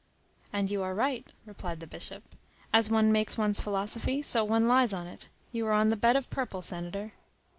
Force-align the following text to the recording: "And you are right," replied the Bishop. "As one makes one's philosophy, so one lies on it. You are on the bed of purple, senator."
"And 0.51 0.71
you 0.71 0.81
are 0.81 0.95
right," 0.95 1.27
replied 1.45 1.79
the 1.79 1.85
Bishop. 1.85 2.23
"As 2.73 2.89
one 2.89 3.11
makes 3.11 3.37
one's 3.37 3.61
philosophy, 3.61 4.23
so 4.23 4.43
one 4.43 4.67
lies 4.67 4.93
on 4.93 5.05
it. 5.05 5.27
You 5.51 5.67
are 5.67 5.73
on 5.73 5.89
the 5.89 5.95
bed 5.95 6.15
of 6.15 6.27
purple, 6.31 6.63
senator." 6.63 7.13